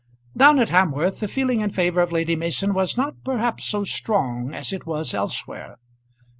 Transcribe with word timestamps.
Down 0.35 0.57
at 0.57 0.69
Hamworth 0.69 1.19
the 1.19 1.27
feeling 1.27 1.59
in 1.59 1.69
favour 1.69 2.01
of 2.01 2.11
Lady 2.11 2.35
Mason 2.35 2.73
was 2.73 2.97
not 2.97 3.23
perhaps 3.23 3.65
so 3.65 3.83
strong 3.83 4.51
as 4.51 4.73
it 4.73 4.87
was 4.87 5.13
elsewhere. 5.13 5.77